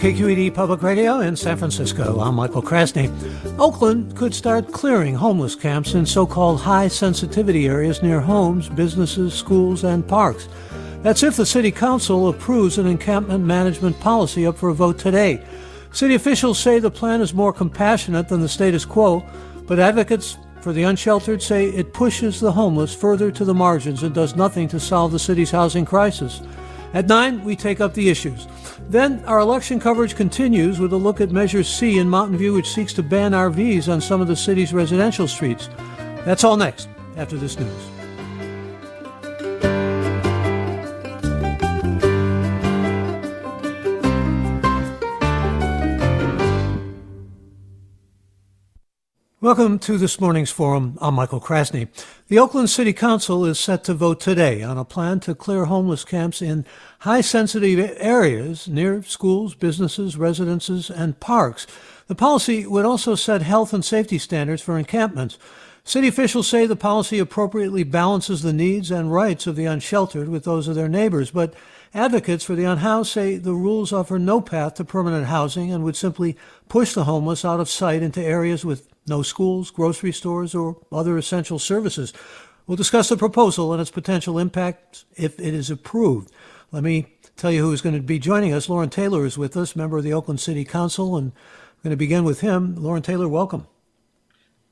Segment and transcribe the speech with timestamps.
[0.00, 2.20] KQED Public Radio in San Francisco.
[2.20, 3.12] I'm Michael Krasny.
[3.58, 9.34] Oakland could start clearing homeless camps in so called high sensitivity areas near homes, businesses,
[9.34, 10.48] schools, and parks.
[11.02, 15.44] That's if the City Council approves an encampment management policy up for a vote today.
[15.92, 19.22] City officials say the plan is more compassionate than the status quo,
[19.66, 24.14] but advocates for the unsheltered say it pushes the homeless further to the margins and
[24.14, 26.40] does nothing to solve the city's housing crisis.
[26.94, 28.46] At 9, we take up the issues.
[28.88, 32.70] Then our election coverage continues with a look at Measure C in Mountain View, which
[32.70, 35.68] seeks to ban RVs on some of the city's residential streets.
[36.24, 37.99] That's all next after this news.
[49.42, 50.98] Welcome to this morning's forum.
[51.00, 51.88] I'm Michael Krasny.
[52.28, 56.04] The Oakland City Council is set to vote today on a plan to clear homeless
[56.04, 56.66] camps in
[56.98, 61.66] high sensitive areas near schools, businesses, residences, and parks.
[62.06, 65.38] The policy would also set health and safety standards for encampments.
[65.84, 70.44] City officials say the policy appropriately balances the needs and rights of the unsheltered with
[70.44, 71.54] those of their neighbors, but
[71.94, 75.96] advocates for the unhoused say the rules offer no path to permanent housing and would
[75.96, 76.36] simply
[76.68, 81.18] push the homeless out of sight into areas with no schools, grocery stores, or other
[81.18, 82.14] essential services.
[82.66, 86.32] We'll discuss the proposal and its potential impact if it is approved.
[86.72, 88.68] Let me tell you who is going to be joining us.
[88.68, 91.96] Loren Taylor is with us, member of the Oakland City Council, and I'm going to
[91.96, 92.76] begin with him.
[92.76, 93.66] Loren Taylor, welcome.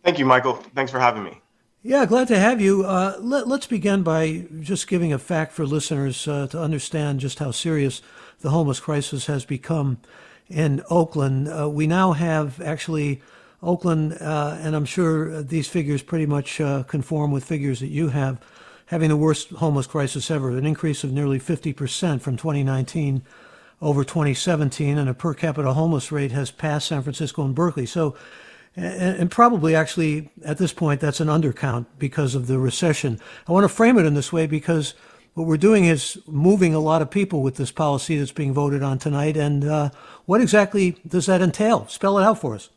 [0.04, 0.54] Thank you, Michael.
[0.74, 1.40] Thanks for having me.
[1.82, 2.84] Yeah, glad to have you.
[2.84, 7.38] Uh, let, us begin by just giving a fact for listeners uh, to understand just
[7.38, 8.02] how serious
[8.40, 9.98] the homeless crisis has become
[10.48, 11.48] in Oakland.
[11.48, 13.22] Uh, we now have actually
[13.62, 18.08] Oakland, uh, and I'm sure these figures pretty much uh, conform with figures that you
[18.08, 18.40] have,
[18.86, 23.22] having the worst homeless crisis ever, an increase of nearly 50% from 2019
[23.80, 27.86] over 2017, and a per capita homeless rate has passed San Francisco and Berkeley.
[27.86, 28.16] So,
[28.76, 33.20] and, probably actually at this point, that's an undercount because of the recession.
[33.48, 34.94] I want to frame it in this way because
[35.34, 38.82] what we're doing is moving a lot of people with this policy that's being voted
[38.82, 39.36] on tonight.
[39.36, 39.90] And uh,
[40.26, 41.86] what exactly does that entail?
[41.88, 42.70] Spell it out for us.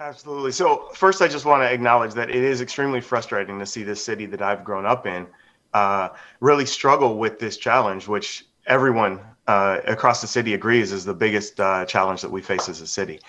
[0.00, 0.50] Absolutely.
[0.50, 4.02] So, first, I just want to acknowledge that it is extremely frustrating to see this
[4.02, 5.26] city that I've grown up in
[5.74, 6.08] uh,
[6.40, 11.60] really struggle with this challenge, which everyone uh, across the city agrees is the biggest
[11.60, 13.20] uh, challenge that we face as a city.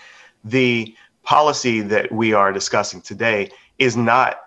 [0.45, 4.39] The policy that we are discussing today is not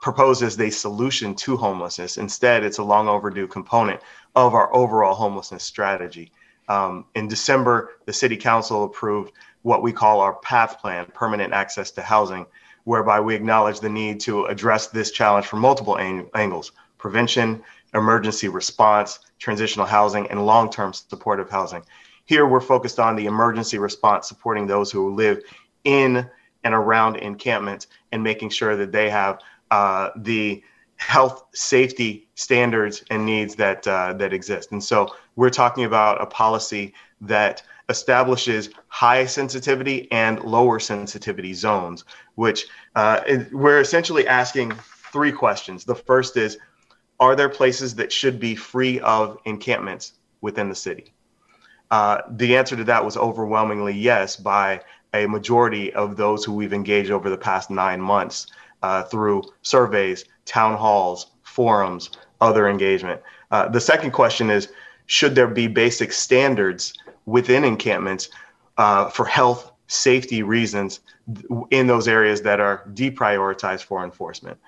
[0.00, 2.16] proposed as a solution to homelessness.
[2.16, 4.00] Instead, it's a long overdue component
[4.34, 6.32] of our overall homelessness strategy.
[6.68, 9.32] Um, in December, the city council approved
[9.66, 12.46] what we call our PATH plan, permanent access to housing,
[12.84, 17.60] whereby we acknowledge the need to address this challenge from multiple ang- angles prevention,
[17.92, 21.82] emergency response, transitional housing, and long term supportive housing.
[22.26, 25.42] Here, we're focused on the emergency response, supporting those who live
[25.82, 26.30] in
[26.62, 29.40] and around encampments and making sure that they have
[29.72, 30.62] uh, the
[30.94, 34.70] health safety standards and needs that uh, that exist.
[34.70, 42.04] And so we're talking about a policy that establishes high sensitivity and lower sensitivity zones,
[42.34, 42.66] which
[42.96, 43.20] uh,
[43.52, 44.72] we're essentially asking
[45.12, 45.84] three questions.
[45.84, 46.58] The first is
[47.20, 51.12] Are there places that should be free of encampments within the city?
[51.90, 54.80] Uh, the answer to that was overwhelmingly yes by
[55.14, 58.48] a majority of those who we've engaged over the past nine months
[58.82, 62.10] uh, through surveys, town halls, forums,
[62.40, 63.20] other engagement.
[63.50, 64.68] Uh, the second question is
[65.06, 66.92] Should there be basic standards
[67.26, 68.30] within encampments
[68.78, 71.00] uh, for health safety reasons
[71.70, 74.58] in those areas that are deprioritized for enforcement.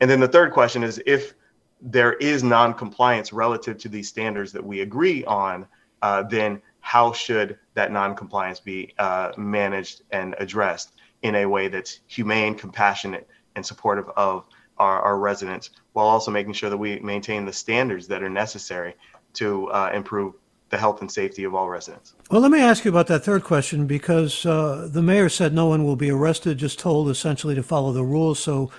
[0.00, 1.34] And then the third question is if
[1.80, 5.66] there is non-compliance relative to these standards that we agree on,
[6.02, 12.00] uh, then how should that non-compliance be uh, managed and addressed in a way that's
[12.06, 14.44] humane, compassionate, and supportive of
[14.78, 18.94] our, our, residents, while also making sure that we maintain the standards that are necessary
[19.32, 20.34] to uh, improve
[20.74, 22.14] the health and safety of all residents.
[22.30, 25.66] Well, let me ask you about that third question because uh, the mayor said no
[25.66, 28.40] one will be arrested, just told essentially to follow the rules.
[28.40, 28.72] So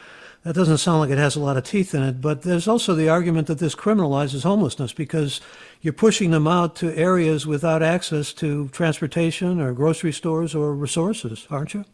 [0.44, 2.94] that doesn't sound like it has a lot of teeth in it, but there's also
[2.96, 5.40] the argument that this criminalizes homelessness because
[5.82, 11.48] you're pushing them out to areas without access to transportation or grocery stores or resources,
[11.50, 11.86] aren't you?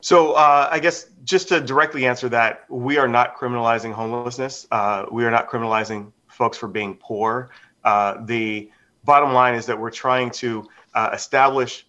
[0.00, 4.66] So uh, I guess just to directly answer that, we are not criminalizing homelessness.
[4.70, 7.50] Uh, we are not criminalizing folks for being poor.
[7.84, 8.70] Uh, the
[9.04, 11.86] bottom line is that we're trying to uh, establish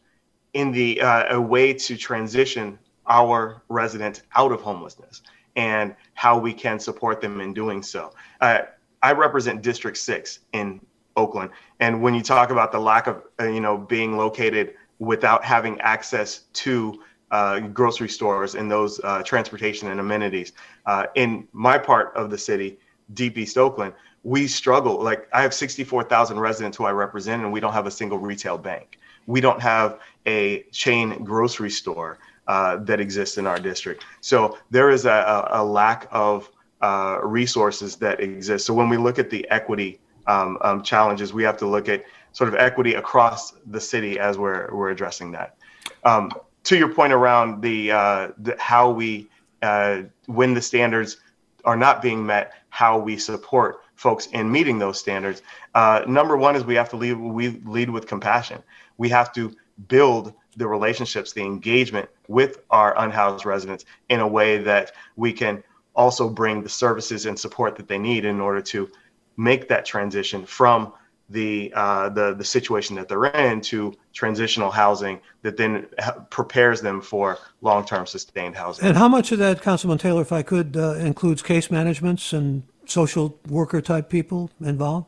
[0.54, 5.22] in the uh, a way to transition our residents out of homelessness
[5.56, 8.12] and how we can support them in doing so.
[8.42, 8.62] Uh,
[9.02, 10.82] I represent District 6 in
[11.16, 11.52] Oakland.
[11.80, 15.80] And when you talk about the lack of, uh, you know, being located without having
[15.82, 17.02] access to
[17.32, 20.54] uh, grocery stores and those uh, transportation and amenities,
[20.86, 22.80] uh, in my part of the city,
[23.14, 23.94] Deep East Oakland,
[24.26, 25.02] we struggle.
[25.02, 28.58] Like I have 64,000 residents who I represent, and we don't have a single retail
[28.58, 28.98] bank.
[29.28, 32.18] We don't have a chain grocery store
[32.48, 34.04] uh, that exists in our district.
[34.22, 36.50] So there is a, a lack of
[36.82, 38.66] uh, resources that exist.
[38.66, 42.04] So when we look at the equity um, um, challenges, we have to look at
[42.32, 45.56] sort of equity across the city as we're we're addressing that.
[46.04, 46.32] Um,
[46.64, 49.30] to your point around the, uh, the how we
[49.62, 51.18] uh, when the standards
[51.64, 55.42] are not being met, how we support folks in meeting those standards.
[55.74, 58.62] Uh, number one is we have to lead we lead with compassion.
[58.98, 59.56] We have to
[59.88, 65.64] build the relationships, the engagement with our unhoused residents in a way that we can
[65.96, 68.90] also bring the services and support that they need in order to
[69.38, 70.94] make that transition from
[71.30, 75.88] the uh, the the situation that they're in to transitional housing that then
[76.30, 78.86] prepares them for long-term sustained housing.
[78.86, 82.64] And how much of that, Councilman Taylor, if I could, uh, includes case managements and
[82.90, 85.08] social worker type people involved?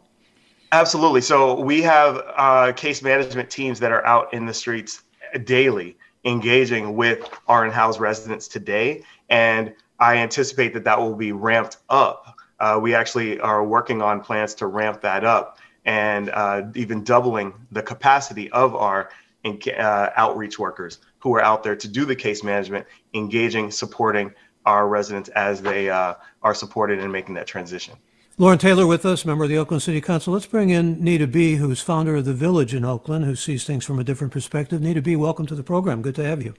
[0.71, 1.21] Absolutely.
[1.21, 5.03] So we have uh, case management teams that are out in the streets
[5.45, 11.77] daily engaging with our in-house residents today, and I anticipate that that will be ramped
[11.89, 12.35] up.
[12.59, 17.53] Uh, we actually are working on plans to ramp that up and uh, even doubling
[17.71, 19.09] the capacity of our
[19.45, 24.33] uh, outreach workers who are out there to do the case management, engaging, supporting
[24.68, 27.96] our residents as they uh, are supported in making that transition.
[28.38, 30.34] Loren Taylor with us, member of the Oakland City Council.
[30.34, 33.84] Let's bring in Needa Bee., who's founder of The Village in Oakland, who sees things
[33.84, 34.80] from a different perspective.
[34.81, 36.04] Needa Bee., welcome to the program.
[36.04, 36.54] Good to have you.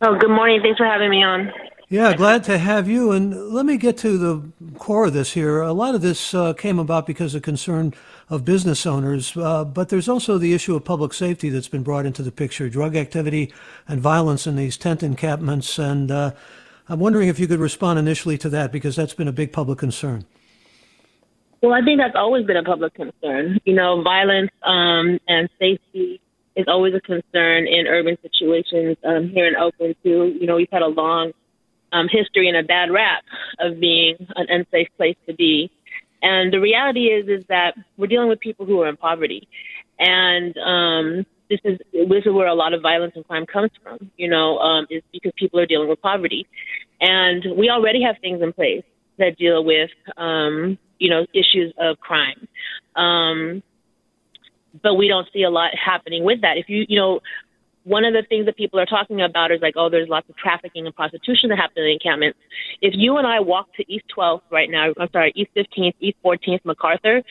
[0.00, 0.60] Oh, good morning.
[0.62, 1.52] Thanks for having me on.
[1.90, 3.12] Yeah, glad to have you.
[3.12, 5.60] And let me get to the core of this here.
[5.60, 7.92] A lot of this uh, came about because of concern
[8.28, 12.06] of business owners, uh, but there's also the issue of public safety that's been brought
[12.06, 13.52] into the picture drug activity
[13.86, 15.78] and violence in these tent encampments.
[15.78, 16.32] And uh,
[16.90, 19.78] I'm wondering if you could respond initially to that because that's been a big public
[19.78, 20.26] concern.
[21.62, 23.60] Well, I think that's always been a public concern.
[23.64, 26.20] You know, violence um, and safety
[26.56, 28.96] is always a concern in urban situations.
[29.04, 31.30] Um, here in Oakland, too, you know, we've had a long
[31.92, 33.22] um, history and a bad rap
[33.60, 35.70] of being an unsafe place to be.
[36.22, 39.46] And the reality is, is that we're dealing with people who are in poverty,
[39.96, 44.10] and um, this is this is where a lot of violence and crime comes from.
[44.16, 46.46] You know, um, is because people are dealing with poverty,
[47.00, 48.84] and we already have things in place
[49.18, 52.46] that deal with um, you know, issues of crime.
[52.94, 53.62] Um,
[54.82, 56.58] but we don't see a lot happening with that.
[56.58, 57.20] If you, you know,
[57.82, 60.36] one of the things that people are talking about is like, oh, there's lots of
[60.36, 62.38] trafficking and prostitution that happen in the encampments.
[62.80, 66.18] If you and I walk to East 12th right now, I'm sorry, East 15th, East
[66.24, 67.22] 14th, MacArthur,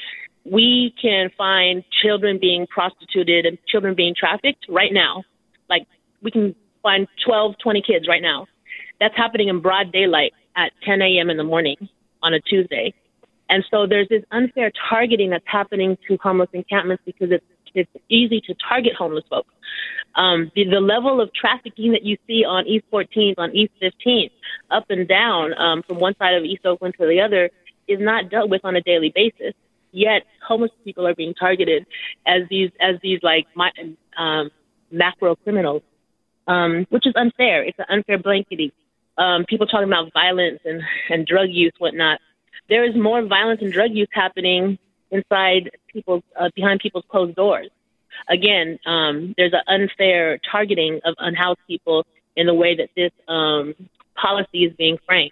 [0.51, 5.23] we can find children being prostituted and children being trafficked right now.
[5.69, 5.85] Like,
[6.21, 8.47] we can find 12, 20 kids right now.
[8.99, 11.29] That's happening in broad daylight at 10 a.m.
[11.29, 11.77] in the morning
[12.21, 12.93] on a Tuesday.
[13.49, 18.41] And so there's this unfair targeting that's happening to homeless encampments because it's it's easy
[18.41, 19.53] to target homeless folks.
[20.15, 24.31] Um, the, the level of trafficking that you see on East 14th, on East 15th,
[24.71, 27.51] up and down um, from one side of East Oakland to the other
[27.87, 29.53] is not dealt with on a daily basis.
[29.91, 31.85] Yet homeless people are being targeted
[32.25, 33.71] as these as these like my,
[34.17, 34.51] um,
[34.91, 35.81] macro criminals,
[36.47, 37.63] um, which is unfair.
[37.63, 38.71] It's an unfair blanketing.
[39.17, 42.19] Um, people talking about violence and, and drug use, whatnot
[42.69, 44.77] there is more violence and drug use happening
[45.11, 47.69] inside people's uh, behind people's closed doors.
[48.29, 52.05] Again, um, there's an unfair targeting of unhoused people
[52.35, 53.73] in the way that this um,
[54.15, 55.31] policy is being framed.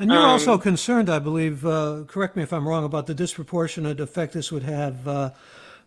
[0.00, 3.14] And you're um, also concerned, I believe, uh, correct me if I'm wrong, about the
[3.14, 5.30] disproportionate effect this would have uh,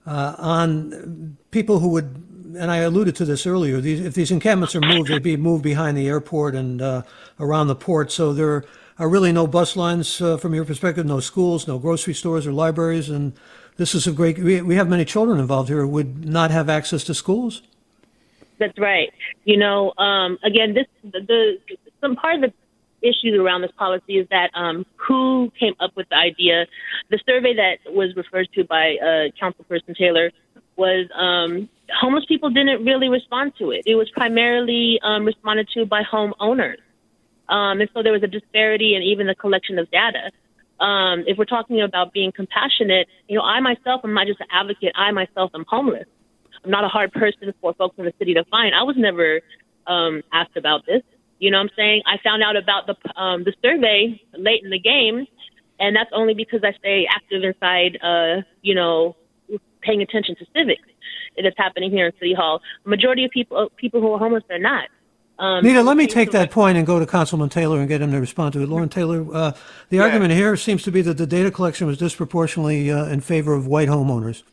[0.06, 2.24] uh, on people who would,
[2.58, 5.64] and I alluded to this earlier, these, if these encampments are moved, they'd be moved
[5.64, 7.04] behind the airport and uh,
[7.40, 8.12] around the port.
[8.12, 8.66] So there
[9.00, 12.52] are really no bus lines uh, from your perspective, no schools, no grocery stores or
[12.52, 13.10] libraries.
[13.10, 13.34] And
[13.78, 16.68] this is a great, we, we have many children involved here who would not have
[16.68, 17.62] access to schools.
[18.58, 19.12] That's right.
[19.46, 22.54] You know, um, again, this the, the some part of the
[23.02, 26.66] issues around this policy is that um, who came up with the idea.
[27.10, 30.32] The survey that was referred to by uh, Councilperson Taylor
[30.78, 33.84] was um, homeless people didn't really respond to it.
[33.86, 36.78] It was primarily um, responded to by homeowners.
[37.50, 40.32] Um, and so there was a disparity in even the collection of data.
[40.80, 44.48] Um, if we're talking about being compassionate, you know, I myself am not just an
[44.52, 44.94] advocate.
[44.96, 46.08] I myself am homeless.
[46.64, 48.74] I'm not a hard person for folks in the city to find.
[48.74, 49.42] I was never
[49.88, 51.04] um, asked about this.
[51.42, 52.04] You know what I'm saying?
[52.06, 55.26] I found out about the um, the survey late in the game,
[55.80, 59.16] and that's only because I stay active inside, uh, you know,
[59.82, 60.88] paying attention to civics.
[61.36, 62.62] It is happening here in City Hall.
[62.86, 64.88] Majority of people people who are homeless are not.
[65.40, 68.12] Um, Needa, let me take that point and go to Councilman Taylor and get him
[68.12, 68.70] to respond to it.
[68.70, 69.52] Loren Taylor, uh,
[69.90, 70.04] the yeah.
[70.04, 73.66] argument here seems to be that the data collection was disproportionately uh, in favor of
[73.66, 74.44] white homeowners.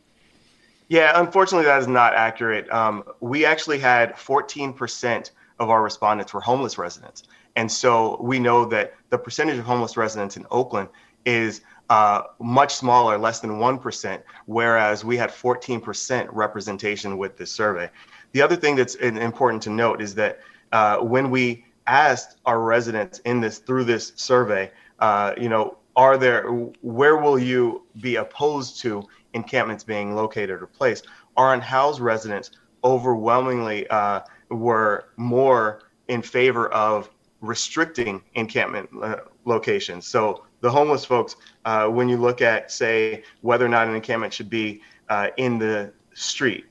[0.87, 2.67] Yeah, unfortunately, that is not accurate.
[2.71, 7.23] Um, we actually had 14 percent of our respondents were homeless residents.
[7.55, 10.89] And so we know that the percentage of homeless residents in Oakland
[11.25, 17.89] is uh, much smaller, less than 1%, whereas we had 14% representation with this survey.
[18.31, 20.39] The other thing that's important to note is that
[20.71, 26.17] uh, when we asked our residents in this through this survey, uh, you know, are
[26.17, 26.43] there
[26.81, 31.07] where will you be opposed to encampments being located or placed?
[31.35, 32.51] Our unhoused residents
[32.83, 37.09] overwhelmingly uh, were more in favor of
[37.41, 40.05] restricting encampment uh, locations.
[40.05, 44.33] So the homeless folks, uh, when you look at, say, whether or not an encampment
[44.33, 46.65] should be uh, in the street,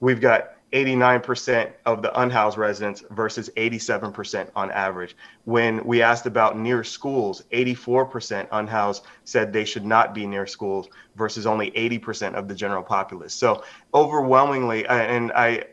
[0.00, 5.16] we've got 89% of the unhoused residents versus 87% on average.
[5.44, 10.88] When we asked about near schools, 84% unhoused said they should not be near schools
[11.16, 13.32] versus only 80% of the general populace.
[13.32, 13.62] So
[13.94, 15.64] overwhelmingly, and I,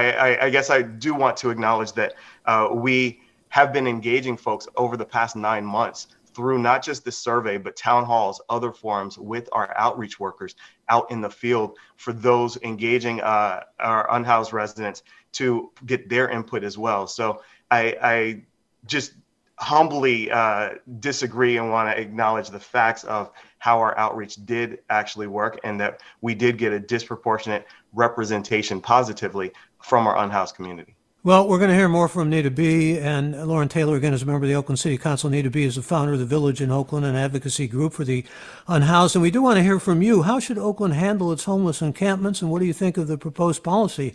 [0.00, 2.14] I, I, guess I do want to acknowledge that
[2.46, 7.18] uh, we have been engaging folks over the past nine months through not just this
[7.18, 10.54] survey, but town halls, other forums with our outreach workers
[10.88, 16.64] out in the field for those engaging uh, our unhoused residents to get their input
[16.64, 17.06] as well.
[17.06, 18.42] So I, I
[18.86, 19.12] just
[19.58, 25.26] humbly uh, disagree and want to acknowledge the facts of how our outreach did actually
[25.26, 30.96] work and that we did get a disproportionate representation positively from our unhoused community.
[31.24, 32.98] Well, we're going to hear more from Needa Bee.
[32.98, 35.30] and Loren Taylor again as a member of the Oakland City Council.
[35.30, 35.62] Needa Bee.
[35.62, 38.24] is the founder of the Village in Oakland, an advocacy group for the
[38.66, 39.14] unhoused.
[39.14, 40.22] And we do want to hear from you.
[40.22, 43.62] How should Oakland handle its homeless encampments, and what do you think of the proposed
[43.62, 44.14] policy?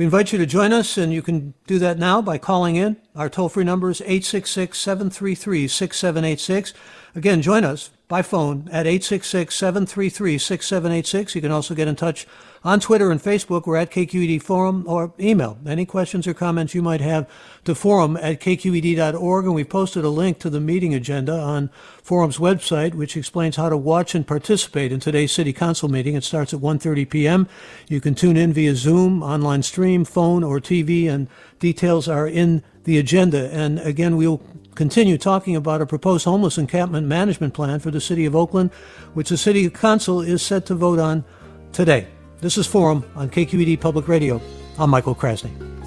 [0.00, 2.96] We invite you to join us, and you can do that now by calling in.
[3.14, 6.72] Our toll free number is 866 733 6786.
[7.14, 11.36] Again, join us by phone at 866 733 6786.
[11.36, 12.26] You can also get in touch
[12.64, 13.66] on Twitter and Facebook.
[13.66, 17.30] We're at KQED Forum or email any questions or comments you might have
[17.64, 19.44] to forum at kqed.org.
[19.44, 21.70] And we posted a link to the meeting agenda on
[22.02, 26.16] Forum's website, which explains how to watch and participate in today's City Council meeting.
[26.16, 27.48] It starts at 1.30 p.m.
[27.88, 31.28] You can tune in via Zoom, online stream, phone, or TV, and
[31.60, 33.48] details are in the agenda.
[33.52, 34.42] And again, we'll
[34.74, 38.70] continue talking about a proposed homeless encampment management plan for the City of Oakland,
[39.14, 41.24] which the City Council is set to vote on
[41.72, 42.06] today.
[42.40, 44.40] This is Forum on KQED Public Radio.
[44.78, 45.79] I'm Michael Krasny.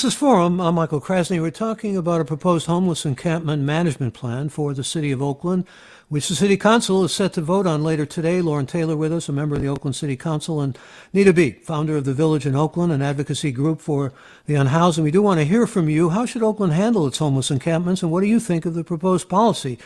[0.00, 0.62] This is Forum.
[0.62, 1.42] I'm Michael Krasny.
[1.42, 5.66] We're talking about a proposed homeless encampment management plan for the city of Oakland,
[6.08, 8.40] which the city council is set to vote on later today.
[8.40, 10.78] Loren Taylor with us, a member of the Oakland City Council, and
[11.12, 14.14] Needa Bee., founder of the Village in Oakland, an advocacy group for
[14.46, 14.96] the unhoused.
[14.96, 16.08] And we do want to hear from you.
[16.08, 19.28] How should Oakland handle its homeless encampments, and what do you think of the proposed
[19.28, 19.78] policy?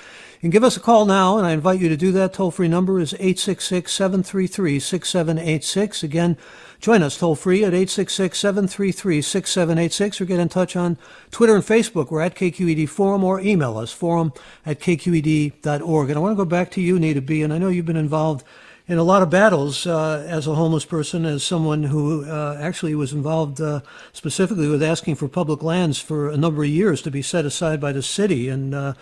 [0.43, 2.35] And give us a call now, and I invite you to do that.
[2.35, 6.05] Toll free number is 866 733 6786.
[6.05, 6.37] Again,
[6.85, 10.99] Join us toll free at 866 733 6786 or get in touch on
[11.31, 12.11] Twitter and Facebook.
[12.11, 14.35] We're at KQED Forum or email us forum
[14.67, 16.11] at kqed.org.
[16.11, 17.43] And I want to go back to you, Needa Bee.
[17.43, 18.45] And I know you've been involved
[18.87, 22.95] in a lot of battles uh, as a homeless person, as someone who uh, actually
[22.95, 23.81] was involved uh,
[24.13, 27.81] specifically with asking for public lands for a number of years to be set aside
[27.81, 28.93] by the city, and uh,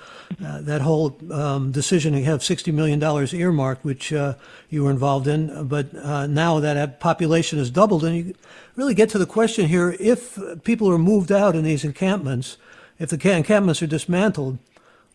[0.45, 3.03] uh, that whole um, decision to have $60 million
[3.35, 4.35] earmarked, which uh,
[4.71, 5.67] you were involved in.
[5.67, 8.35] But now that population has doubled, and you
[8.77, 12.57] really get to the question here if people are moved out in these encampments,
[13.01, 14.59] if the encampments are dismantled,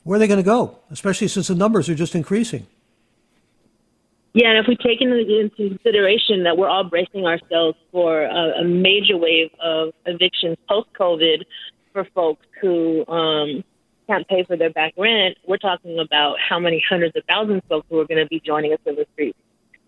[0.03, 2.67] where are they going to go, especially since the numbers are just increasing?
[4.37, 8.63] Yeah, and if we take into consideration that we're all bracing ourselves for a, a
[8.63, 11.41] major wave of evictions post COVID
[11.91, 13.63] for folks who um,
[14.05, 17.67] can't pay for their back rent, we're talking about how many hundreds of thousands of
[17.67, 19.39] folks who are going to be joining us in the streets.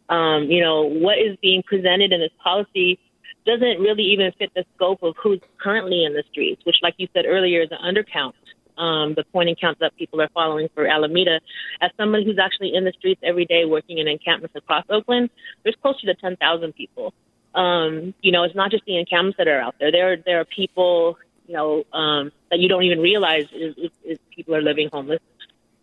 [0.09, 2.97] Um, you know, what is being presented in this policy
[3.45, 7.07] doesn't really even fit the scope of who's currently in the streets, which, like you
[7.13, 8.33] said earlier, is an undercount
[8.79, 11.39] um, the pointing counts that people are following for Alameda.
[11.81, 15.29] As someone who's actually in the streets every day working in encampments across Oakland,
[15.63, 17.13] there's closer to 10,000 people.
[17.53, 19.91] Um, you know, it's not just the encampments that are out there.
[19.91, 21.17] There, there are people,
[21.47, 25.19] you know, um, that you don't even realize is, is, is people are living homeless.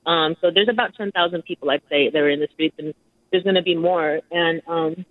[0.06, 2.94] Um, so there's about 10,000 people, I'd say, that are in the streets, and
[3.30, 4.20] there's going to be more.
[4.30, 5.04] And, um,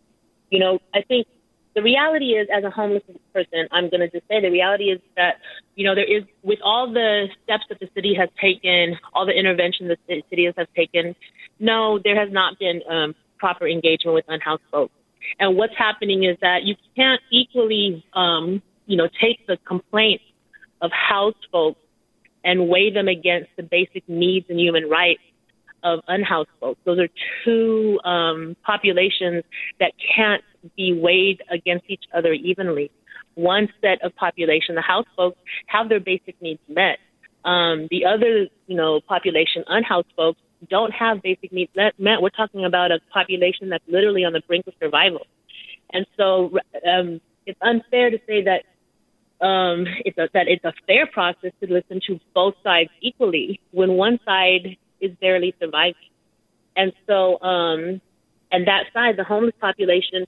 [0.50, 1.28] you know, I think
[1.76, 3.04] the reality is, as a homeless
[3.34, 5.36] person, I'm going to just say the reality is that,
[5.76, 9.38] you know, there is, with all the steps that the city has taken, all the
[9.38, 11.16] intervention that the city has taken,
[11.60, 14.94] no, there has not been um, proper engagement with unhoused folks.
[15.40, 20.24] And what's happening is that you can't equally, um, you know, take the complaints
[20.82, 21.80] of housed folks
[22.44, 25.22] and weigh them against the basic needs and human rights
[25.84, 26.80] of unhoused folks.
[26.86, 27.10] Those are
[27.44, 29.44] two um, populations
[29.80, 30.44] that can't
[30.76, 32.92] be weighed against each other evenly.
[33.36, 37.00] One set of population, the house folks, have their basic needs met.
[37.44, 41.94] Um, the other, you know, population, unhoused folks, don't have basic needs met.
[42.00, 45.28] We're talking about a population that's literally on the brink of survival.
[45.92, 48.64] And so um, it's unfair to say that
[49.46, 53.94] um, it's a, that it's a fair process to listen to both sides equally when
[53.94, 55.96] one side is barely surviving.
[56.76, 58.02] And so, um,
[58.52, 60.26] and that side, the homeless population,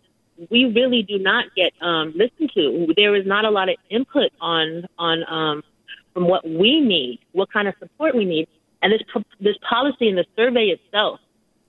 [0.49, 2.93] we really do not get um, listened to.
[2.95, 5.63] There is not a lot of input on on um,
[6.13, 8.47] from what we need, what kind of support we need,
[8.81, 9.01] and this
[9.39, 11.19] this policy and the survey itself.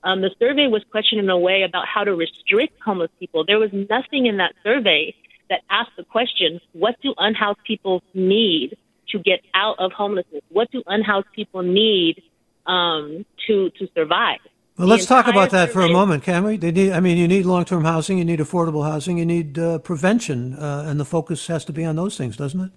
[0.05, 3.45] Um, the survey was questioned in a way about how to restrict homeless people.
[3.45, 5.15] There was nothing in that survey
[5.51, 8.77] that asked the question, what do unhoused people need
[9.09, 10.43] to get out of homelessness?
[10.51, 12.23] What do unhoused people need
[12.67, 14.41] um, to to survive?
[14.79, 16.57] Well, let's talk about that for a moment, can we?
[16.57, 19.79] They need, I mean, you need long-term housing, you need affordable housing, you need uh,
[19.79, 22.71] prevention, uh, and the focus has to be on those things, doesn't it?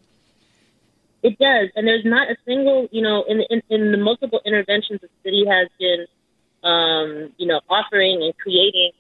[1.22, 5.02] It does, and there's not a single, you know, in in, in the multiple interventions
[5.02, 6.08] the city has been,
[6.64, 8.92] um, you know, offering and creating,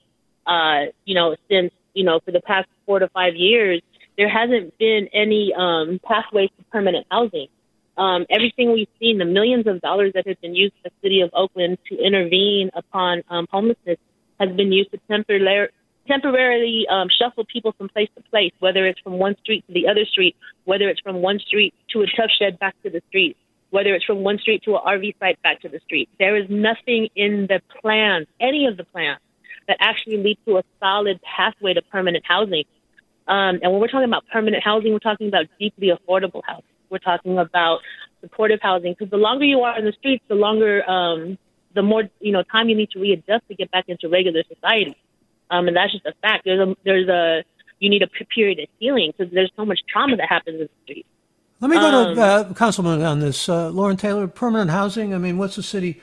[0.46, 3.82] uh, you know, since you know for the past four to five years,
[4.16, 7.48] there hasn't been any um, pathways to permanent housing.
[7.98, 11.22] Um, everything we've seen, the millions of dollars that have been used in the city
[11.22, 13.98] of Oakland to intervene upon um, homelessness
[14.40, 15.68] has been used to temporarily
[16.08, 19.88] temporarily um, shuffle people from place to place, whether it's from one street to the
[19.88, 23.38] other street, whether it's from one street to a Tuff Shed back to the street,
[23.70, 26.10] whether it's from one street to an RV site back to the street.
[26.20, 29.20] There is nothing in the plans, any of the plans,
[29.68, 32.64] that actually lead to a solid pathway to permanent housing.
[33.28, 36.66] Um, and when we're talking about permanent housing, we're talking about deeply affordable housing.
[36.92, 37.80] We're talking about
[38.22, 41.38] supportive housing because the longer you are in the streets, the longer, um,
[41.74, 44.96] the more you know time you need to readjust to get back into regular society.
[45.50, 46.46] Um, and that's just a fact.
[46.46, 47.44] There's a there's a
[47.80, 50.70] you need a period of healing because there's so much trauma that happens in the
[50.84, 51.08] streets.
[51.62, 53.48] Let me go um, to uh, Councilman on this.
[53.48, 55.14] Uh, Loren Taylor, permanent housing.
[55.14, 56.02] I mean, what's the city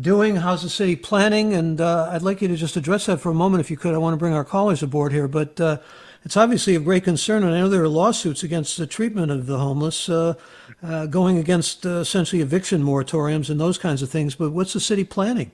[0.00, 0.36] doing?
[0.36, 1.54] How's the city planning?
[1.54, 3.94] And uh, I'd like you to just address that for a moment, if you could.
[3.94, 5.78] I want to bring our callers aboard here, but uh,
[6.24, 9.46] it's obviously of great concern, and I know there are lawsuits against the treatment of
[9.46, 10.34] the homeless, uh,
[10.82, 14.34] uh, going against uh, essentially eviction moratoriums and those kinds of things.
[14.34, 15.50] But what's the city planning?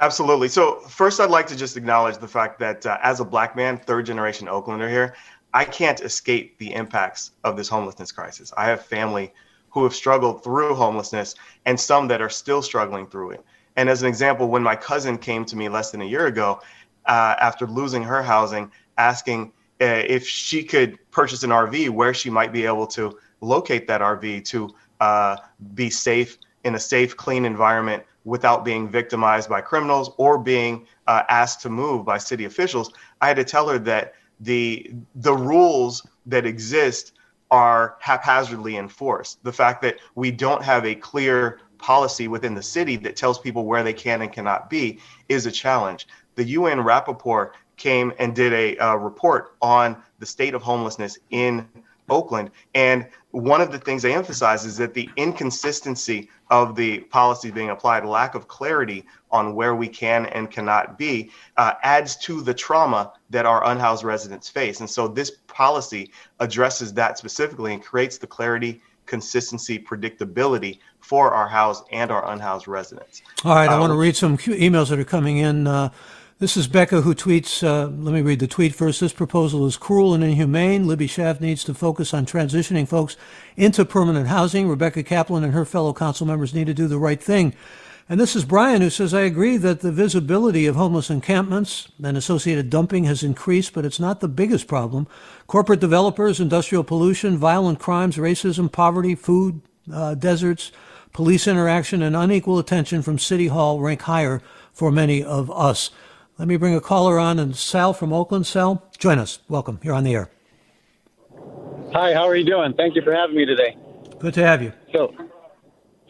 [0.00, 0.48] Absolutely.
[0.48, 3.78] So first, I'd like to just acknowledge the fact that uh, as a black man,
[3.78, 5.14] third generation Oaklander here,
[5.52, 8.52] I can't escape the impacts of this homelessness crisis.
[8.56, 9.32] I have family
[9.70, 13.44] who have struggled through homelessness and some that are still struggling through it.
[13.76, 16.60] And as an example, when my cousin came to me less than a year ago,
[17.06, 22.30] uh, after losing her housing, asking uh, if she could purchase an RV, where she
[22.30, 25.36] might be able to locate that RV to uh,
[25.74, 31.22] be safe in a safe, clean environment without being victimized by criminals or being uh,
[31.28, 36.06] asked to move by city officials, I had to tell her that the the rules
[36.26, 37.12] that exist
[37.50, 39.42] are haphazardly enforced.
[39.42, 43.64] The fact that we don't have a clear policy within the city that tells people
[43.64, 46.06] where they can and cannot be is a challenge.
[46.36, 51.66] The UN Rapporteur came and did a uh, report on the state of homelessness in
[52.08, 52.50] Oakland.
[52.74, 57.70] And one of the things they emphasize is that the inconsistency of the policy being
[57.70, 62.52] applied, lack of clarity on where we can and cannot be, uh, adds to the
[62.52, 64.80] trauma that our unhoused residents face.
[64.80, 71.48] And so this policy addresses that specifically and creates the clarity, consistency, predictability for our
[71.48, 73.22] housed and our unhoused residents.
[73.44, 75.66] All right, I want to um, read some emails that are coming in.
[75.66, 75.90] Uh,
[76.40, 79.00] this is Becca who tweets, uh, let me read the tweet first.
[79.00, 80.86] This proposal is cruel and inhumane.
[80.86, 83.14] Libby Schaaf needs to focus on transitioning folks
[83.58, 84.66] into permanent housing.
[84.66, 87.54] Rebecca Kaplan and her fellow council members need to do the right thing.
[88.08, 92.16] And this is Brian who says, I agree that the visibility of homeless encampments and
[92.16, 95.08] associated dumping has increased, but it's not the biggest problem.
[95.46, 99.60] Corporate developers, industrial pollution, violent crimes, racism, poverty, food,
[99.92, 100.72] uh, deserts,
[101.12, 104.40] police interaction, and unequal attention from City Hall rank higher
[104.72, 105.90] for many of us.
[106.40, 108.46] Let me bring a caller on, and Sal from Oakland.
[108.46, 109.40] Sal, join us.
[109.50, 109.78] Welcome.
[109.82, 110.30] You're on the air.
[111.92, 112.72] Hi, how are you doing?
[112.72, 113.76] Thank you for having me today.
[114.18, 114.72] Good to have you.
[114.90, 115.14] So,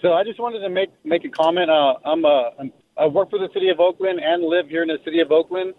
[0.01, 1.69] so I just wanted to make make a comment.
[1.69, 4.89] Uh, I'm a I'm, I work for the city of Oakland and live here in
[4.89, 5.75] the city of Oakland.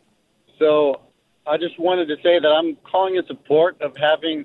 [0.60, 1.00] So
[1.48, 4.44] I just wanted to say that I'm calling in support of having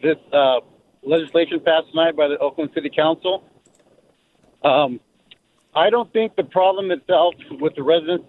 [0.00, 0.60] this uh,
[1.02, 3.42] legislation passed tonight by the Oakland City Council.
[4.62, 5.00] Um,
[5.74, 8.26] I don't think the problem itself with the residents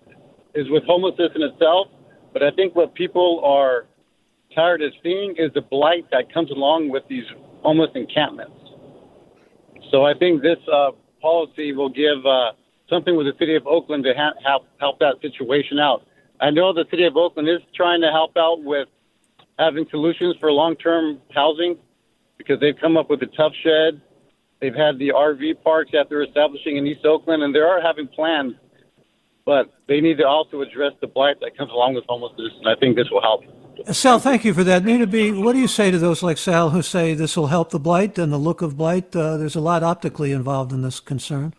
[0.56, 1.88] is with homelessness in itself,
[2.32, 3.86] but I think what people are
[4.54, 7.26] tired of seeing is the blight that comes along with these
[7.62, 8.56] homeless encampments.
[9.92, 12.52] So I think this uh, policy will give uh,
[12.90, 16.06] something with the city of Oakland to ha- help help that situation out.
[16.40, 18.88] I know the city of Oakland is trying to help out with
[19.60, 21.78] having solutions for long-term housing
[22.38, 24.02] because they've come up with a Tuff Shed.
[24.60, 28.08] They've had the RV parks that they're establishing in East Oakland, and they are having
[28.08, 28.54] plans
[29.46, 32.76] but they need to also address the blight that comes along with homelessness, and I
[32.80, 33.44] think this will help.
[33.92, 34.86] Sal, thank you for that.
[34.86, 37.72] Nina B, what do you say to those like Sal who say this will help
[37.72, 39.16] the blight and the look of blight?
[39.16, 41.54] Uh, there's a lot optically involved in this concern.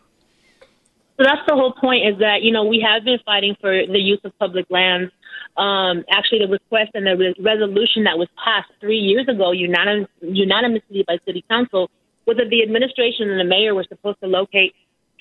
[1.16, 3.98] So that's the whole point is that, you know, we have been fighting for the
[3.98, 5.12] use of public lands.
[5.56, 11.04] Um, actually, the request and the resolution that was passed three years ago unanim- unanimously
[11.06, 11.90] by City Council
[12.26, 14.74] was that the administration and the mayor were supposed to locate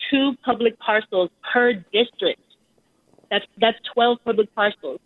[0.09, 2.41] two public parcels per district
[3.33, 4.99] that's that's 12 public parcels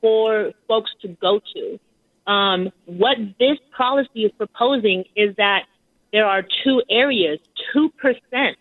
[0.00, 2.32] for folks to go to.
[2.32, 5.64] Um, what this policy is proposing is that
[6.12, 7.38] there are two areas,
[7.72, 8.56] two percent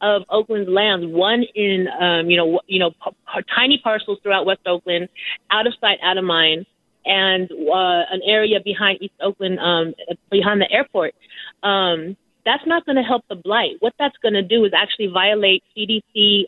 [0.00, 4.46] of Oakland's lands, one in um, you know you know p- p- tiny parcels throughout
[4.46, 5.08] West Oakland,
[5.50, 6.64] out of sight, out of mind,
[7.04, 9.94] and uh, an area behind East Oakland, um,
[10.30, 11.14] behind the airport.
[11.64, 13.76] Um, that's not going to help the blight.
[13.80, 16.44] What that's going to do is actually violate CDC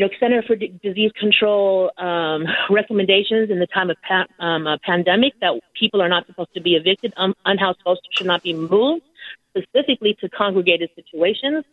[0.00, 4.66] you know, Center for D- Disease Control um, recommendations in the time of pa- um,
[4.66, 8.42] a pandemic that people are not supposed to be evicted, um, unhoused folks should not
[8.42, 9.02] be moved,
[9.50, 11.66] specifically to congregated situations.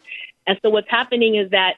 [0.46, 1.76] And so what's happening is that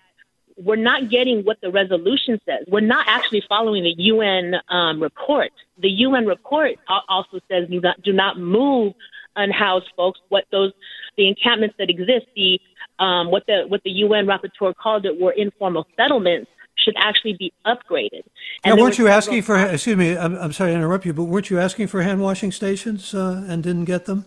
[0.58, 2.66] we're not getting what the resolution says.
[2.68, 5.52] We're not actually following the UN um, report.
[5.78, 8.96] The UN report also says do not, do not move
[9.36, 10.20] unhoused folks.
[10.30, 10.74] What those
[11.20, 12.60] the encampments that exist, the
[12.98, 16.50] um, what the what the UN rapporteur called it were informal settlements
[16.84, 18.24] should actually be upgraded.
[18.64, 19.58] And now, weren't you asking for?
[19.58, 22.52] Excuse me, I'm, I'm sorry to interrupt you, but weren't you asking for hand washing
[22.52, 24.26] stations uh, and didn't get them?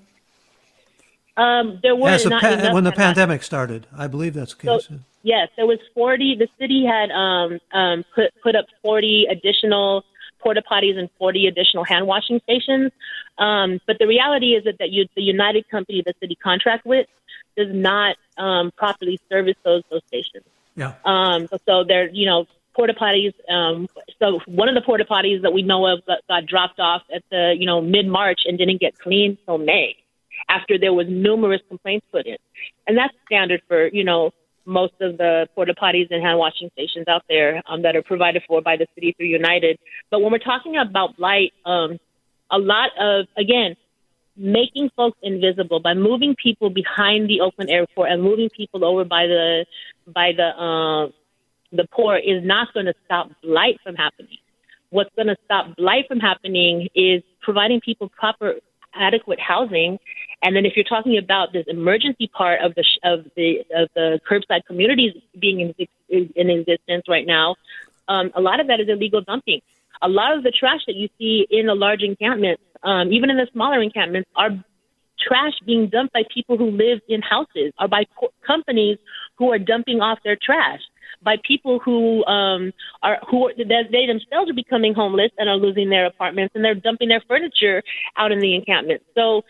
[1.36, 3.86] Um, there were As not pa- when the pandemic started.
[3.96, 4.86] I believe that's the case.
[4.86, 6.36] So, yes, there was 40.
[6.38, 10.04] The city had um, um, put put up 40 additional
[10.42, 12.92] porta potties and 40 additional hand washing stations.
[13.38, 17.06] Um, but the reality is that, that you, the United company the city contract with
[17.56, 20.44] does not um, properly service those those stations.
[20.74, 20.94] Yeah.
[21.04, 23.34] Um, so they're you know porta potties.
[23.50, 27.02] Um, so one of the porta potties that we know of got, got dropped off
[27.14, 29.96] at the you know mid March and didn't get cleaned till May,
[30.48, 32.36] after there was numerous complaints put in,
[32.86, 34.32] and that's standard for you know
[34.64, 38.42] most of the porta potties and hand washing stations out there um, that are provided
[38.46, 39.78] for by the city through United.
[40.10, 41.98] But when we're talking about blight, um,
[42.50, 43.76] a lot of again
[44.36, 49.26] making folks invisible by moving people behind the Oakland airport and moving people over by
[49.26, 49.66] the
[50.06, 51.10] by the uh,
[51.72, 54.38] the port is not going to stop blight from happening.
[54.90, 58.56] What's going to stop blight from happening is providing people proper
[58.94, 59.98] adequate housing
[60.42, 64.20] and then if you're talking about this emergency part of the of the of the
[64.28, 65.60] curbside communities being
[66.08, 67.56] in, in existence right now,
[68.08, 69.60] um, a lot of that is illegal dumping.
[70.02, 73.36] a lot of the trash that you see in the large encampments, um, even in
[73.36, 74.50] the smaller encampments, are
[75.26, 78.98] trash being dumped by people who live in houses or by co- companies
[79.38, 80.80] who are dumping off their trash
[81.22, 85.88] by people who um, are who are, they themselves are becoming homeless and are losing
[85.88, 87.82] their apartments and they're dumping their furniture
[88.16, 89.02] out in the encampment.
[89.14, 89.44] So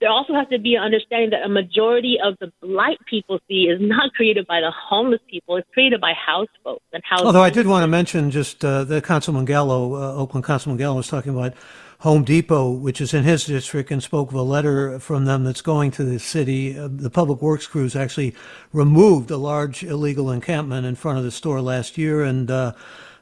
[0.00, 3.64] there also has to be an understanding that a majority of the blight people see
[3.64, 7.22] is not created by the homeless people; it's created by house folks and house.
[7.22, 10.96] Although I did want to mention just uh, the Councilman Gallo, uh, Oakland Councilman Gallo
[10.96, 11.54] was talking about
[12.00, 15.62] Home Depot, which is in his district, and spoke of a letter from them that's
[15.62, 16.78] going to the city.
[16.78, 18.34] Uh, the public works crews actually
[18.72, 22.72] removed a large illegal encampment in front of the store last year, and uh,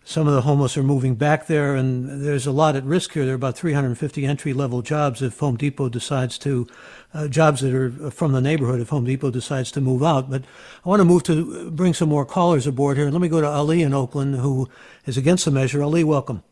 [0.06, 3.24] some of the homeless are moving back there, and there's a lot at risk here.
[3.24, 6.68] There are about 350 entry level jobs if Home Depot decides to,
[7.12, 10.30] uh, jobs that are from the neighborhood if Home Depot decides to move out.
[10.30, 10.44] But
[10.84, 13.10] I want to move to bring some more callers aboard here.
[13.10, 14.68] Let me go to Ali in Oakland, who
[15.06, 15.82] is against the measure.
[15.82, 16.44] Ali, welcome.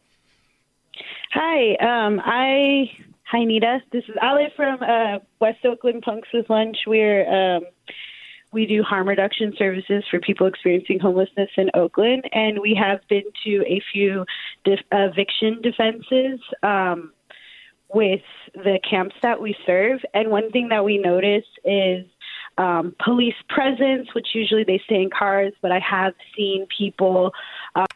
[1.31, 2.91] Hi, um, I
[3.23, 3.83] hi Needa.
[3.93, 6.79] This is Ali from uh, West Oakland Punks with Lunch.
[6.89, 7.67] We're um,
[8.55, 13.25] we do harm reduction services for people experiencing homelessness in Oakland, and we have been
[13.45, 14.25] to a few
[14.65, 17.13] dif- eviction defenses um,
[17.93, 18.23] with
[18.55, 20.01] the camps that we serve.
[20.15, 22.07] And one thing that we notice is
[22.57, 27.33] um, police presence, which usually they stay in cars, but I have seen people.
[27.75, 27.87] Uh,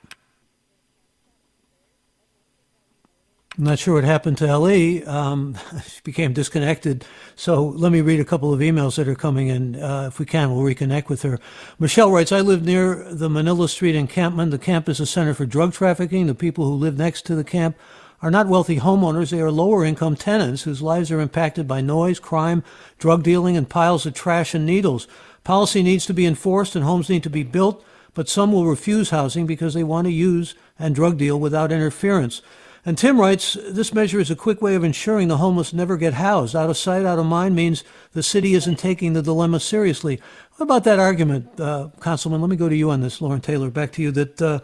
[3.59, 5.05] I'm not sure what happened to Ali.
[5.05, 7.05] Um, she became disconnected.
[7.35, 9.75] So let me read a couple of emails that are coming in.
[9.75, 11.41] Uh, if we can, we'll reconnect with her.
[11.77, 14.53] Michelle writes, I live near the Manila Street encampment.
[14.53, 16.29] The camp is a center for drug trafficking.
[16.29, 17.77] The people who live next to the camp
[18.23, 19.31] are not wealthy homeowners.
[19.31, 22.63] They are lower income tenants whose lives are impacted by noise, crime,
[23.01, 25.09] drug dealing, and piles of trash and needles.
[25.43, 29.11] Policy needs to be enforced and homes need to be built, but some will refuse
[29.11, 32.41] housing because they want to use and drug deal without interference.
[32.85, 36.15] And Tim writes, this measure is a quick way of ensuring the homeless never get
[36.15, 36.55] housed.
[36.55, 40.21] Out of sight, out of mind means the city isn't taking the dilemma seriously.
[40.57, 42.41] What about that argument, uh, Councilman?
[42.41, 43.71] Let me go to you on this, Loren Taylor.
[43.71, 44.61] Back to you that uh,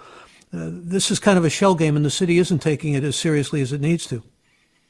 [0.52, 3.16] uh, this is kind of a shell game and the city isn't taking it as
[3.16, 4.22] seriously as it needs to.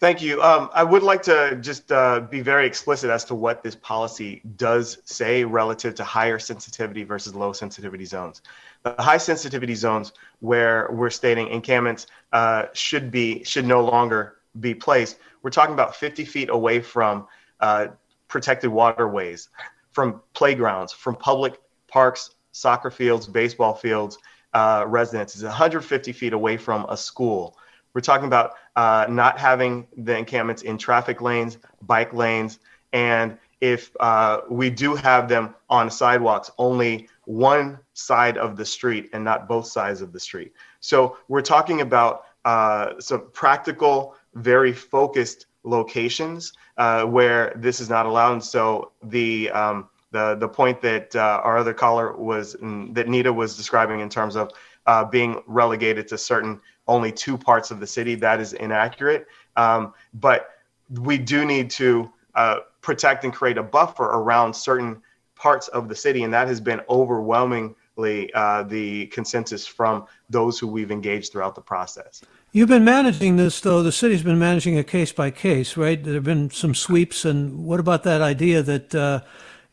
[0.01, 0.43] Thank you.
[0.43, 4.43] Um, I would like to just uh, be very explicit as to what this policy
[4.57, 8.43] does say relative to higher sensitivity versus low sensitivity zones
[8.85, 14.75] the high sensitivity zones where we're stating encampments uh, should be should no longer be
[14.75, 15.18] placed.
[15.42, 17.27] We're talking about 50 feet away from
[17.61, 17.88] uh,
[18.29, 19.49] protected waterways,
[19.90, 24.18] from playgrounds, from public parks, soccer fields, baseball fields,
[24.53, 27.57] uh, residences, 150 feet away from a school.
[27.94, 32.59] We're talking about uh, not having the encampments in traffic lanes, bike lanes,
[32.92, 39.09] and if uh, we do have them on sidewalks, only one side of the street
[39.14, 40.53] and not both sides of the street.
[40.81, 48.05] So we're talking about uh, some practical, very focused locations uh, where this is not
[48.05, 48.33] allowed.
[48.33, 53.07] And so the um, the the point that uh, our other caller was mm, that
[53.07, 54.50] Needa was describing in terms of
[54.85, 59.27] uh, being relegated to certain only two parts of the city that is inaccurate.
[59.57, 60.50] Um, but
[60.90, 65.01] we do need to uh, protect and create a buffer around certain
[65.37, 70.66] parts of the city, and that has been overwhelmingly uh, the consensus from those who
[70.66, 72.23] we've engaged throughout the process.
[72.53, 73.83] You've been managing this, though.
[73.83, 76.03] The city's been managing it case by case, right?
[76.03, 79.20] There have been some sweeps, and what about that idea that uh,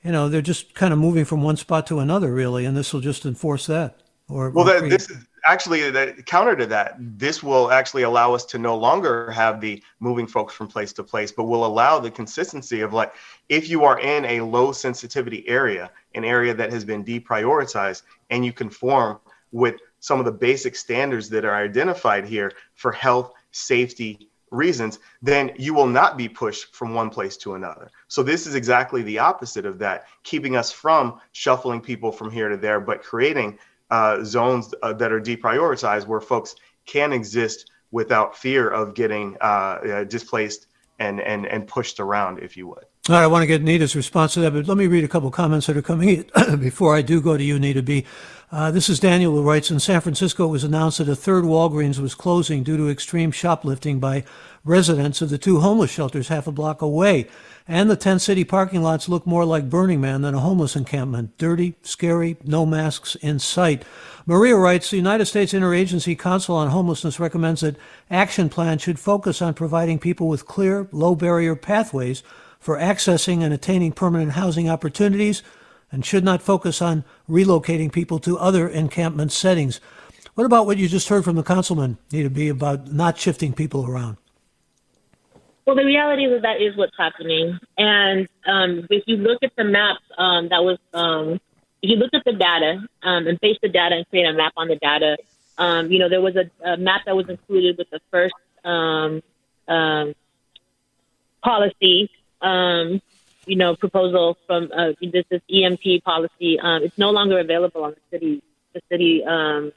[0.04, 2.92] you know they're just kind of moving from one spot to another, really, and this
[2.92, 3.98] will just enforce that?
[4.28, 8.46] Or well, that, this is actually the counter to that this will actually allow us
[8.46, 12.12] to no longer have the moving folks from place to place but will allow the
[12.12, 13.14] consistency of like
[13.50, 18.46] if you are in a low sensitivity area an area that has been deprioritized and
[18.46, 19.20] you conform
[19.52, 25.52] with some of the basic standards that are identified here for health safety reasons then
[25.58, 27.90] you will not be pushed from one place to another.
[28.10, 32.50] So this is exactly the opposite of that keeping us from shuffling people from here
[32.50, 33.58] to there but creating
[33.92, 39.44] uh, zones uh, that are deprioritized where folks can exist without fear of getting uh,
[39.44, 40.68] uh, displaced
[41.00, 42.86] and, and, and pushed around, if you would.
[43.10, 45.08] All right, I want to get Needa's response to that, but let me read a
[45.08, 48.06] couple comments that are coming in before I do go to you, Needa Bee.
[48.52, 51.44] Uh, this is Daniel who writes In San Francisco, it was announced that a third
[51.44, 54.24] Walgreens was closing due to extreme shoplifting by
[54.64, 57.28] residents of the two homeless shelters half a block away.
[57.68, 61.40] And the tent city parking lots look more like Burning Man than a homeless encampment.
[61.40, 63.84] Dirty, scary, no masks in sight.
[64.28, 67.78] Maria writes The United States Interagency Council on Homelessness recommends that
[68.12, 72.22] action plans should focus on providing people with clear, low barrier pathways
[72.62, 75.44] for accessing and attaining permanent housing opportunities
[75.92, 79.82] and should not focus on relocating people to other encampment settings.
[80.36, 83.86] What about what you just heard from the councilman, Needa Bee, about not shifting people
[83.86, 84.16] around?
[85.66, 87.60] Well, the reality is that, is what's happening.
[87.78, 91.40] And um, if you look at the map um, that was, um,
[91.82, 94.54] if you look at the data um, and base the data and create a map
[94.56, 95.18] on the data,
[95.58, 98.34] um, you know, there was a, a, map that was included with the first
[102.42, 103.02] um,
[103.46, 106.60] you know, proposal from uh, this is EMP policy.
[106.60, 109.74] Um, it's no longer available on the city the city um,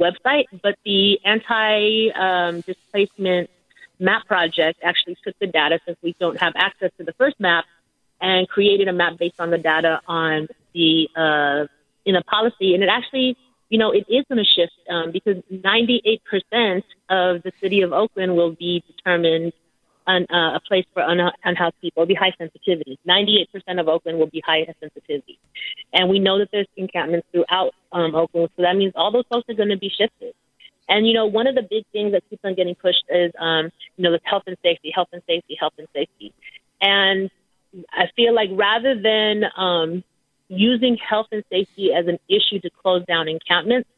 [0.00, 3.50] website, but the anti um, displacement
[3.98, 7.64] map project actually took the data since we don't have access to the first map
[8.20, 11.66] and created a map based on the data on the uh,
[12.04, 13.36] in a policy, and it actually,
[13.68, 18.36] you know, it is going to shift um, because 98% of the city of Oakland
[18.36, 19.52] will be determined
[20.06, 22.02] on uh, a place for un- unhoused people.
[22.02, 22.98] It'll be high sensitivity.
[23.08, 23.46] 98%
[23.80, 25.38] of Oakland will be high sensitivity,
[25.92, 29.48] and we know that there's encampments throughout um, Oakland, so that means all those folks
[29.48, 30.34] are going to be shifted.
[30.88, 33.70] And you know, one of the big things that keeps on getting pushed is, um,
[33.96, 36.32] you know, the health and safety, health and safety, health and safety.
[36.80, 37.30] And
[37.92, 40.04] I feel like rather than um,
[40.48, 43.88] using health and safety as an issue to close down encampments,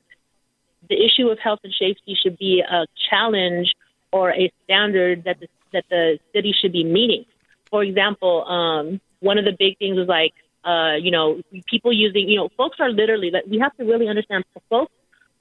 [0.89, 3.73] the issue of health and safety should be a challenge
[4.13, 7.25] or a standard that the, that the city should be meeting.
[7.71, 10.33] For example, um, one of the big things is like,
[10.65, 14.09] uh, you know, people using, you know, folks are literally, like, we have to really
[14.09, 14.93] understand folks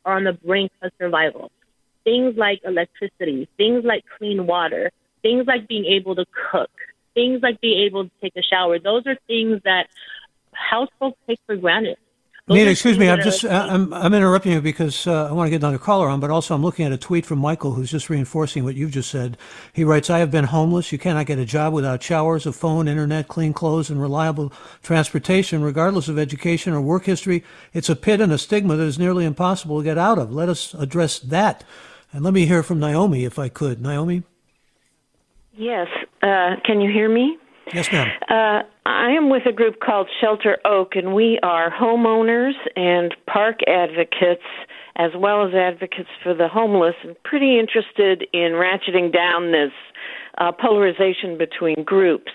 [0.05, 1.51] are on the brink of survival.
[2.03, 6.71] Things like electricity, things like clean water, things like being able to cook,
[7.13, 8.79] things like being able to take a shower.
[8.79, 9.87] Those are things that
[10.53, 11.97] households take for granted.
[12.49, 15.61] Needa, excuse me, I'm just I'm, I'm interrupting you because uh, I want to get
[15.61, 18.63] another caller on, but also I'm looking at a tweet from Michael who's just reinforcing
[18.63, 19.37] what you've just said.
[19.73, 20.93] He writes, "I have been homeless.
[20.93, 25.61] You cannot get a job without showers, a phone, internet, clean clothes, and reliable transportation,
[25.61, 27.43] regardless of education or work history.
[27.73, 30.31] It's a pit and a stigma that is nearly impossible to get out of.
[30.31, 31.65] Let us address that."
[32.13, 33.81] And let me hear from Naomi, if I could.
[33.81, 34.23] Naomi.
[35.53, 35.89] Yes.
[36.23, 37.37] Uh, can you hear me?
[37.73, 38.09] Yes, ma'am.
[38.29, 43.59] Uh, I am with a group called Shelter Oak, and we are homeowners and park
[43.67, 44.47] advocates,
[44.95, 49.73] as well as advocates for the homeless, and pretty interested in ratcheting down this
[50.37, 52.31] uh, polarization between groups.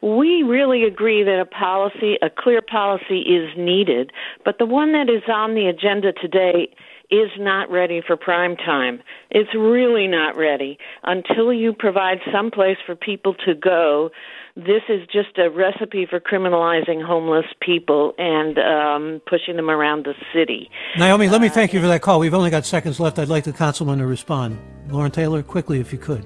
[0.00, 4.12] We really agree that a policy, a clear policy, is needed,
[4.44, 6.68] but the one that is on the agenda today
[7.10, 9.00] is not ready for prime time.
[9.30, 14.10] It's really not ready until you provide some place for people to go
[14.56, 20.14] this is just a recipe for criminalizing homeless people and um, pushing them around the
[20.34, 20.70] city.
[20.96, 22.18] Naomi, let me thank you for that call.
[22.18, 23.18] We've only got seconds left.
[23.18, 24.58] I'd like the councilman to respond.
[24.88, 26.24] Loren Taylor, quickly, if you could.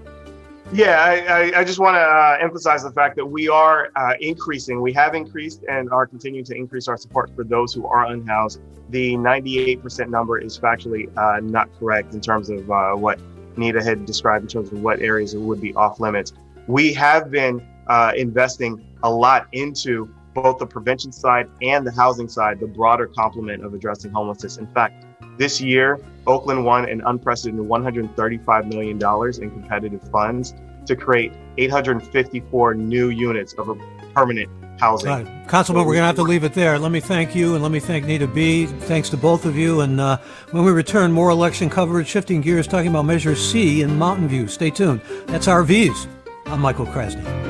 [0.72, 4.12] Yeah, I, I, I just want to uh, emphasize the fact that we are uh,
[4.20, 4.80] increasing.
[4.80, 8.60] We have increased and are continuing to increase our support for those who are unhoused.
[8.90, 13.18] The 98% number is factually uh, not correct in terms of uh, what
[13.56, 16.32] Needa had described in terms of what areas would be off limits.
[16.68, 22.28] We have been uh, investing a lot into both the prevention side and the housing
[22.28, 24.58] side, the broader complement of addressing homelessness.
[24.58, 25.04] In fact,
[25.38, 30.54] this year, Oakland won an unprecedented $135 million in competitive funds
[30.86, 33.76] to create 854 new units of
[34.14, 34.48] permanent
[34.78, 35.10] housing.
[35.10, 35.48] Right.
[35.48, 36.78] Councilman, we're going to have to leave it there.
[36.78, 38.66] Let me thank you and let me thank Needa Bee.
[38.66, 39.80] Thanks to both of you.
[39.80, 40.18] And uh,
[40.52, 44.46] when we return, more election coverage, shifting gears, talking about Measure C in Mountain View.
[44.46, 45.00] Stay tuned.
[45.26, 46.06] That's our V's.
[46.46, 47.49] I'm Michael Krasny.